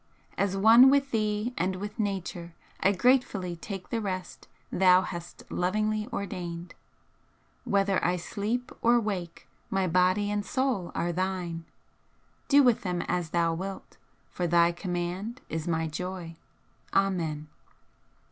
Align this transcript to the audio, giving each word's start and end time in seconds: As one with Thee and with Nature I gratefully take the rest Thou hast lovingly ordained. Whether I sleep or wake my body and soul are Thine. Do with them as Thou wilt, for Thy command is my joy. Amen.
As 0.35 0.57
one 0.57 0.89
with 0.89 1.11
Thee 1.11 1.53
and 1.59 1.75
with 1.75 1.99
Nature 1.99 2.55
I 2.79 2.91
gratefully 2.91 3.55
take 3.55 3.89
the 3.91 4.01
rest 4.01 4.47
Thou 4.71 5.03
hast 5.03 5.43
lovingly 5.51 6.07
ordained. 6.11 6.73
Whether 7.65 8.03
I 8.03 8.15
sleep 8.15 8.71
or 8.81 8.99
wake 8.99 9.47
my 9.69 9.85
body 9.85 10.31
and 10.31 10.43
soul 10.43 10.91
are 10.95 11.11
Thine. 11.11 11.65
Do 12.47 12.63
with 12.63 12.81
them 12.81 13.03
as 13.03 13.29
Thou 13.29 13.53
wilt, 13.53 13.97
for 14.31 14.47
Thy 14.47 14.71
command 14.71 15.39
is 15.49 15.67
my 15.67 15.85
joy. 15.87 16.35
Amen. 16.95 17.47